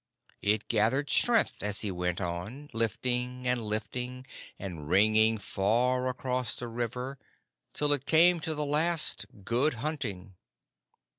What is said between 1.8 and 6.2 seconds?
he went on, lifting and lifting, and ringing far